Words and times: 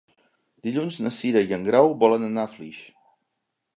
Dilluns 0.67 0.97
na 1.07 1.11
Cira 1.19 1.43
i 1.51 1.55
en 1.59 1.67
Grau 1.67 1.93
volen 2.05 2.27
anar 2.31 2.47
a 2.47 2.51
Flix. 2.55 2.81